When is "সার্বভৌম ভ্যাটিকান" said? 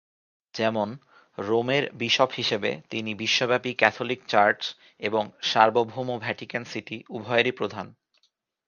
5.41-6.63